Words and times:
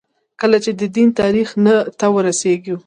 کله 0.41 0.57
چې 0.63 0.71
د 0.79 0.81
دین 0.95 1.09
تاریخ 1.21 1.47
ته 1.99 2.05
وررسېږو. 2.13 2.75